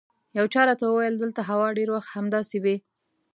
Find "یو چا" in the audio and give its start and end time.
0.37-0.61